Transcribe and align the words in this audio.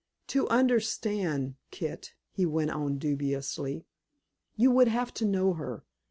"To 0.29 0.49
understand, 0.49 1.57
Kit," 1.69 2.15
he 2.31 2.43
went 2.43 2.71
on 2.71 2.97
dubiously, 2.97 3.85
"you 4.55 4.71
would 4.71 4.87
have 4.87 5.13
to 5.13 5.25
know 5.25 5.53
her. 5.53 5.83